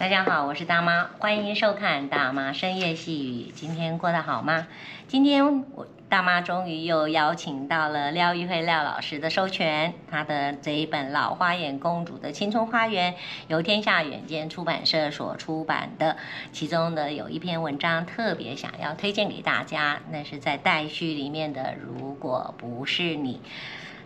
[0.00, 3.52] 大家好，我是大妈，欢迎收看大妈深夜细语。
[3.54, 4.66] 今天过得好吗？
[5.08, 13.12] 今天我大妈终于又邀请到了廖玉慧廖老师的授权，她的这一本《老花眼公主的青春花园》
[13.48, 16.16] 由天下远见出版社所出版的，
[16.50, 21.74] 其中的有一篇文章特别想要推荐给大家，那是在待续里面的。
[21.78, 23.42] 如果不是你。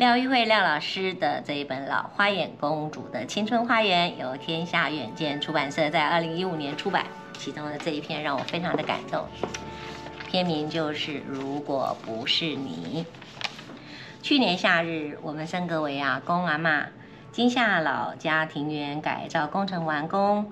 [0.00, 7.04] 廖玉慧廖老师的这一本《老花眼公主的青春花园》由天下远见出版社在二零一五年出版，
[7.36, 9.26] 其中的这一篇让我非常的感动。
[10.26, 13.04] 篇名就是《如果不是你》。
[14.22, 16.86] 去年夏日，我们升格为阿公阿嬷，
[17.30, 20.50] 金夏老家庭园改造工程完工，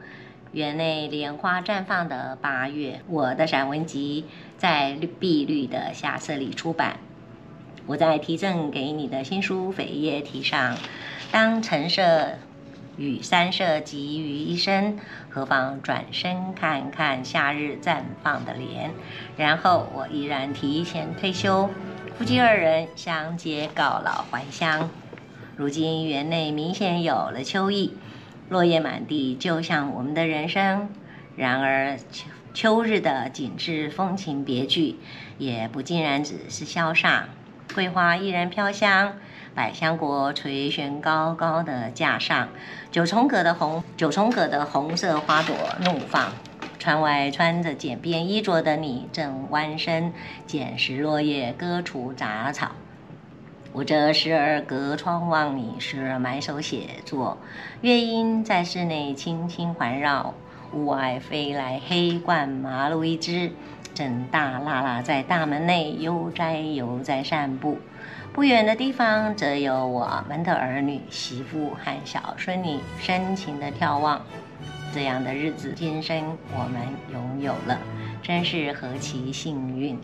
[0.52, 4.26] 园内莲花绽放的八月，我的散文集
[4.58, 6.98] 在碧绿的夏色里出版。
[7.88, 10.76] 我在题赠给你的新书扉页题上，
[11.32, 12.34] 当橙色
[12.98, 14.98] 与山色集于一身，
[15.30, 18.90] 何妨转身看看夏日绽放的莲？
[19.38, 21.70] 然后我依然提前退休，
[22.18, 24.90] 夫妻二人相接告老还乡。
[25.56, 27.96] 如今园内明显有了秋意，
[28.50, 30.90] 落叶满地，就像我们的人生。
[31.36, 34.96] 然而秋秋日的景致风情别具，
[35.38, 37.22] 也不尽然只是萧飒。
[37.78, 39.12] 桂花依然飘香，
[39.54, 42.48] 百香果垂悬高高的架上，
[42.90, 46.32] 九重葛的红九重葛的红色花朵怒放。
[46.80, 50.12] 窗外穿着简便衣着的你正弯身
[50.44, 52.72] 捡拾落叶，割除杂草。
[53.72, 57.38] 我则时而隔窗望你，时而埋首写作。
[57.80, 60.34] 乐音在室内轻轻环绕，
[60.72, 63.52] 屋外飞来黑冠麻鹭一只。
[63.98, 67.78] 正大喇喇在大门内悠哉悠哉散步，
[68.32, 74.24] 不远的地方则有我们的儿女、媳妇和小孙女深情的眺望。
[74.94, 76.80] 这样的日子，今生我们
[77.12, 77.76] 拥有了，
[78.22, 79.98] 真是何其幸运！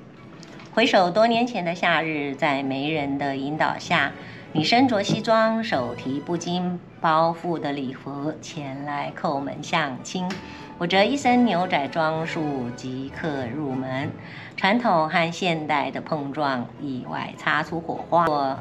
[0.72, 4.10] 回首多年前的夏日，在媒人的引导下，
[4.56, 10.30] 你身着西装，手提不经包覆的礼服前来叩门相亲。
[10.78, 14.12] 我这一身牛仔装束即刻入门，
[14.56, 18.26] 传统和现代的碰撞，意外擦出火花。
[18.26, 18.56] 我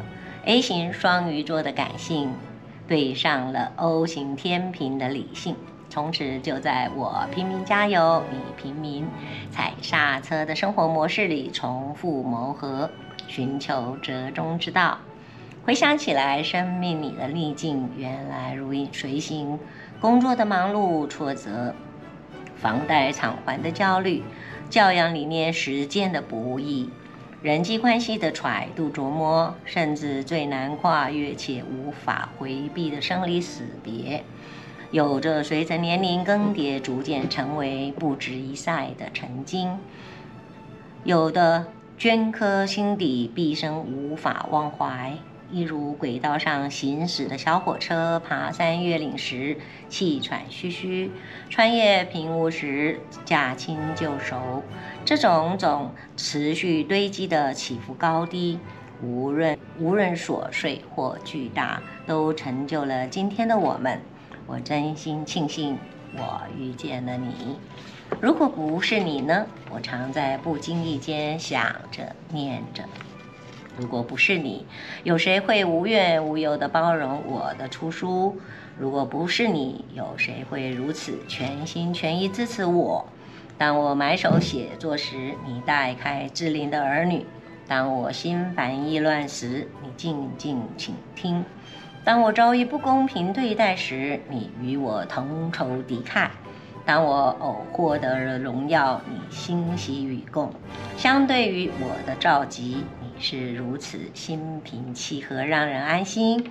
[0.45, 2.33] A 型双鱼座的感性
[2.87, 5.55] 对上了 O 型天平的理性，
[5.91, 9.07] 从此就在我拼命加油，你拼命
[9.51, 12.89] 踩刹车的生活模式里重复磨合，
[13.27, 14.97] 寻求折中之道。
[15.65, 19.57] 回想起来，生命里的逆境原来如影随形，
[20.01, 21.73] 工作的忙碌挫折。
[22.57, 24.23] 房贷偿还的焦虑，
[24.69, 26.89] 教养理念实践的不易，
[27.41, 34.25] 人际关系的揣度琢磨，甚至最难跨越且无法回避的生离死别，
[34.91, 39.77] 有着随着年龄更迭逐渐成为不值一晒的曾经，
[41.05, 45.13] 有的镌刻心底，毕生无法忘怀。
[45.53, 49.55] 一如轨道上行驶的小火车，爬山越岭时
[49.87, 51.11] 气喘吁吁，
[51.47, 54.63] 穿越平雾时驾轻就熟。
[55.05, 58.57] 这种种持续堆积的起伏高低，
[59.03, 64.01] 无论无论琐碎或巨大，都成就了今天的我们。
[64.47, 65.77] 我真心庆幸
[66.17, 67.59] 我遇见了你。
[68.19, 69.45] 如果不是你呢？
[69.69, 72.83] 我常在不经意间想着念着。
[73.77, 74.65] 如果不是你，
[75.03, 78.37] 有谁会无怨无尤地包容我的出书？
[78.77, 83.05] 如果不是你，有谁会如此全心全意支持我？
[83.57, 87.21] 当我埋首写作时，你带开稚龄的儿女；
[87.67, 91.43] 当我心烦意乱时，你静静倾听；
[92.03, 96.29] 当我遭遇不公平对待时，你与我同仇敌忾；
[96.85, 100.51] 当我偶获得了荣耀，你欣喜与共。
[100.97, 102.83] 相对于我的召集。
[103.23, 106.43] 是如此心平气和，让人安心。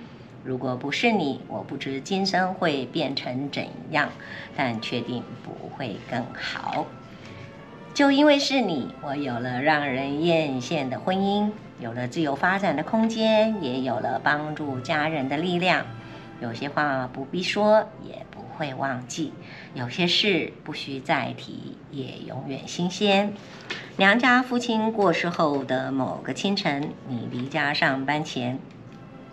[0.43, 4.09] 如果不是你，我不知今生会变成怎样，
[4.57, 6.87] 但确定不会更好。
[7.93, 15.85] 就因为是你，我有了让人艳羡的婚姻，有了自由发展的空间，也有了帮助家人的力量。
[16.41, 19.31] 有些话不必说，也不会忘记；
[19.73, 23.33] 有些事不需再提，也永远新鲜。
[23.97, 28.59] 娘家父亲过世后的某个清晨，你离家上班前，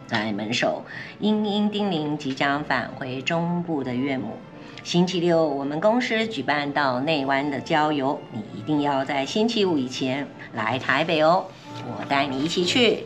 [0.07, 0.85] 在门首
[1.19, 4.37] 殷殷叮咛即将返回中部的岳母。
[4.83, 11.47] 星期六我们公司举办到内湾的郊游，你一定要在星期五以前来台北哦，
[11.87, 13.05] 我带你一起去。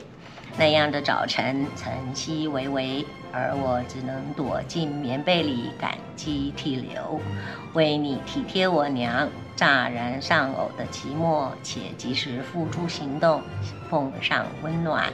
[0.57, 3.05] 那样的早晨，晨曦微微，
[3.37, 7.21] 而我只能躲进棉被里感激涕流，
[7.73, 13.43] 为你体贴我娘乍然丧偶的寂寞，且及时付诸行动，
[13.91, 15.13] 奉上温暖。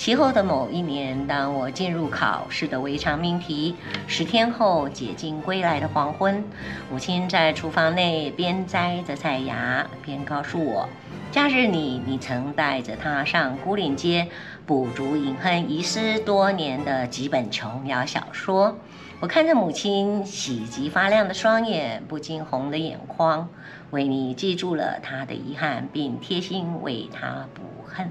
[0.00, 3.76] 其后的某一年，当我进入考试的违常命题，
[4.06, 6.42] 十天后解禁归来的黄昏，
[6.90, 10.88] 母亲在厨房内边摘着菜芽，边告诉我，
[11.30, 14.28] 假日里你曾带着她上牯岭街，
[14.64, 18.78] 补足隐恨遗失多年的几本琼瑶小说。
[19.20, 23.50] 我看着母亲喜极发亮的双眼，不禁红了眼眶，
[23.90, 28.10] 为你记住了她的遗憾，并贴心为她补恨。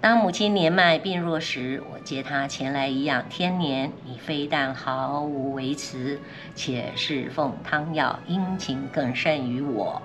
[0.00, 3.90] 当母亲年迈病弱时，我接她前来颐养天年。
[4.04, 6.20] 你非但毫无微词，
[6.54, 10.00] 且侍奉汤药，殷勤更甚于我。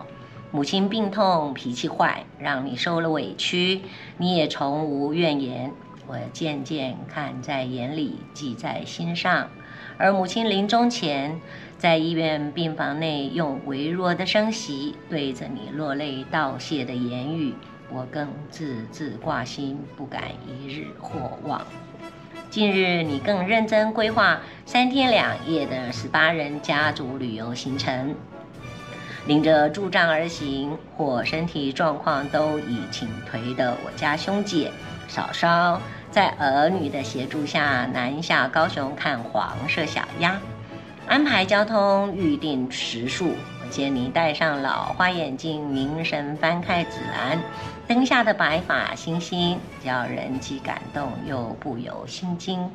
[0.51, 3.81] 母亲病痛，脾气坏，让你受了委屈，
[4.18, 5.72] 你也从无怨言。
[6.07, 9.51] 我渐渐看在眼里，记在心上。
[10.00, 11.39] 而母亲临终前，
[11.78, 17.54] 在医院病房内，用微弱的声息，对着你落泪道谢的言语。
[17.94, 21.62] 我更字字挂心，不敢一日或忘。
[22.50, 28.16] 近日，你更认真规划三天两夜的十八人家族旅游行程，
[29.28, 34.72] 领着助障而行或身体状况都已倾颓的我家兄姐、
[35.07, 35.80] 嫂嫂，
[36.10, 40.39] 在儿女的协助下南下高雄看黄色小鸭，
[41.07, 43.36] 安排交通，预定食宿。
[43.63, 47.39] 我见你戴上老花眼镜，凝神翻开指南。
[47.86, 52.72] 灯下的白发星星，叫人既感动又不由心惊。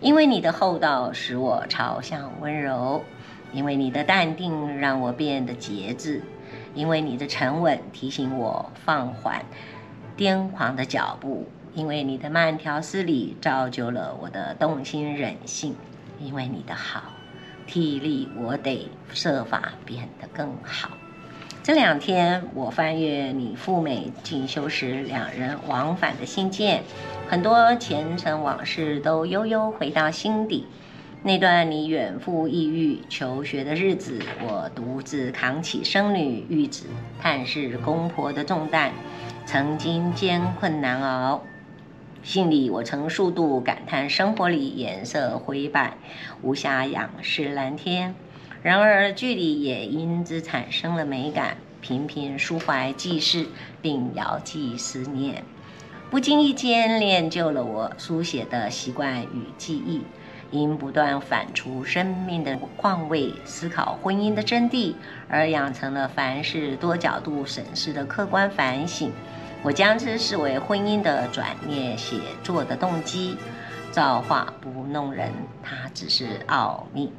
[0.00, 3.00] 因为你的厚道，使我朝向温柔；
[3.54, 6.20] 因为你的淡定，让我变得节制；
[6.74, 9.42] 因为你的沉稳，提醒我放缓
[10.14, 15.72] 癫狂的脚步；因为你的慢条斯理，造就了我的动心忍性；
[16.20, 17.04] 因为你的好，
[17.66, 20.90] 替力我得设法变得更好。
[21.64, 26.82] 这两天，我翻阅你赴美进修时两人往返的信件，
[27.26, 30.66] 很多前尘往事都悠悠回到心底。
[31.22, 36.84] 那段你远赴异域求学的日子，我独自扛起生女育子、
[37.18, 38.92] 探视公婆的重担，
[39.46, 41.44] 曾经艰困难熬。
[42.22, 45.94] 信里我曾数度感叹生活里颜色灰败，
[46.42, 48.14] 无暇仰视蓝天。
[48.64, 53.44] 然而，距离也因之产生了美感，频频抒怀记事，
[53.82, 55.44] 并遥寄思念，
[56.10, 60.00] 不经意间练就了我书写的习惯与记忆。
[60.50, 64.94] 因不断反刍生命的况味，思考婚姻的真谛，
[65.28, 69.12] 而养成了凡事多角度审视的客观反省。
[69.62, 73.36] 我将之视为婚姻的转念写作的动机。
[73.94, 75.30] 造化不弄人，
[75.62, 77.12] 它只是奥秘。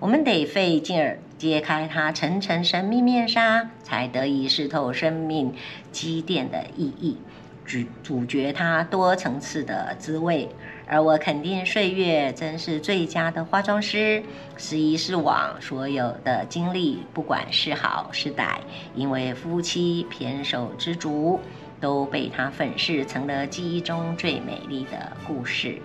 [0.00, 5.54] 我们得费劲儿揭开它层层神秘面纱，才得以识透生命
[5.90, 7.18] 积淀的意义，
[7.66, 10.48] 咀咀嚼它多层次的滋味。
[10.86, 14.22] 而我肯定岁月真是最佳的化妆师，
[14.56, 18.56] 是一是往，所有的经历，不管是好是歹，
[18.94, 21.38] 因为夫妻胼手知足，
[21.78, 25.76] 都被它粉饰成了记忆中最美丽的故事。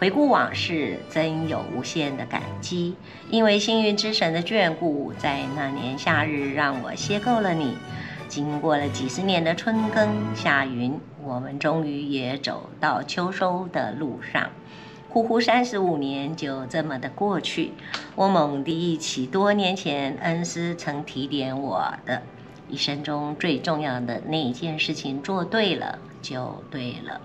[0.00, 2.96] 回顾往事，真有无限的感激，
[3.28, 7.76] 因为幸运之神的眷顾，在那年夏日让我邂逅了你。
[8.26, 14.48] 经过了几十年的春耕夏耘，我们终于也走到秋收的路上。
[15.10, 17.72] 呼呼三十五年就这么的过去，
[18.16, 22.22] 我猛地忆起多年前恩师曾提点我的，
[22.70, 27.20] 一生中最重要的那一件事情做对了就对了。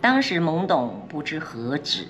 [0.00, 2.08] 当时懵懂不知何止，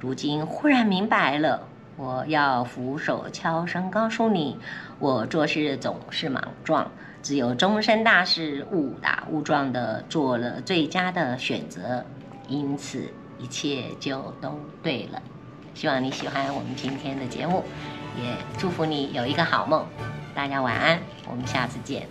[0.00, 1.68] 如今忽然明白了。
[1.96, 4.58] 我要俯首悄声告诉你，
[4.98, 6.90] 我做事总是莽撞，
[7.22, 12.04] 只有终身大事误打误撞地做了最佳的选择，
[12.48, 13.08] 因此
[13.38, 15.22] 一切就都对了。
[15.72, 17.62] 希望你喜欢我们今天的节目，
[18.20, 19.86] 也祝福你有一个好梦。
[20.34, 20.98] 大家晚安，
[21.30, 22.08] 我们下次见。